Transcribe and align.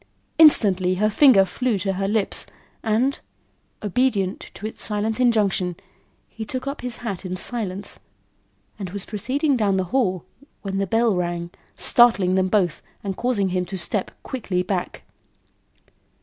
Instantly 0.39 0.95
her 0.95 1.11
finger 1.11 1.45
flew 1.45 1.77
to 1.77 1.93
her 1.93 2.07
lips 2.07 2.47
and, 2.81 3.19
obedient 3.83 4.49
to 4.55 4.65
its 4.65 4.81
silent 4.83 5.19
injunction, 5.19 5.75
he 6.27 6.43
took 6.43 6.65
up 6.65 6.81
his 6.81 6.97
hat 7.05 7.23
in 7.23 7.35
silence, 7.37 7.99
and 8.79 8.89
was 8.89 9.05
proceeding 9.05 9.55
down 9.55 9.77
the 9.77 9.83
hall, 9.93 10.25
when 10.63 10.79
the 10.79 10.87
bell 10.87 11.15
rang, 11.15 11.51
startling 11.75 12.33
them 12.33 12.47
both 12.47 12.81
and 13.03 13.15
causing 13.15 13.49
him 13.49 13.63
to 13.63 13.77
step 13.77 14.09
quickly 14.23 14.63
back. 14.63 15.03